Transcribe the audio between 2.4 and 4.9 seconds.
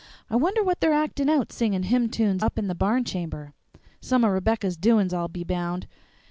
up in the barn chamber? Some o' Rebecca's